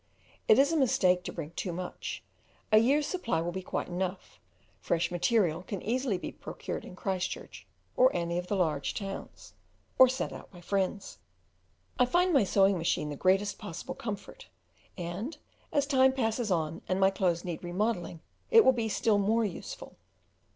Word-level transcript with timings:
It 0.47 0.57
is 0.57 0.73
a 0.73 0.77
mistake 0.77 1.21
to 1.25 1.31
bring 1.31 1.51
too 1.51 1.71
much: 1.71 2.23
a 2.71 2.79
year's 2.79 3.05
supply 3.05 3.39
will 3.39 3.51
be 3.51 3.61
quite 3.61 3.87
enough; 3.87 4.39
fresh 4.79 5.11
material 5.11 5.61
can 5.61 5.79
easily 5.83 6.17
be 6.17 6.31
procured 6.31 6.83
in 6.85 6.95
Christchurch 6.95 7.67
or 7.95 8.09
any 8.15 8.39
of 8.39 8.47
the 8.47 8.55
large 8.55 8.95
towns, 8.95 9.53
or 9.99 10.09
sent 10.09 10.33
out 10.33 10.49
by 10.49 10.59
friends. 10.59 11.19
I 11.99 12.07
find 12.07 12.33
my 12.33 12.43
sewing 12.45 12.79
machine 12.79 13.09
the 13.11 13.15
greatest 13.15 13.59
possible 13.59 13.93
comfort, 13.93 14.47
and 14.97 15.37
as 15.71 15.85
time 15.85 16.13
passes 16.13 16.49
on 16.49 16.81
and 16.89 16.99
my 16.99 17.11
clothes 17.11 17.45
need 17.45 17.63
remodelling 17.63 18.21
it 18.49 18.65
will 18.65 18.73
be 18.73 18.89
still 18.89 19.19
more 19.19 19.45
use 19.45 19.75
ful. 19.75 19.97